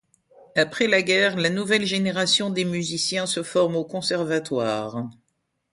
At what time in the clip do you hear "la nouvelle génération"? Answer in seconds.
1.37-2.49